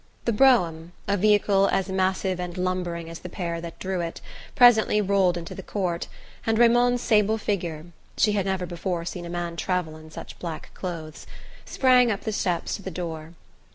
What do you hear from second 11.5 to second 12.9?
sprang up the steps to the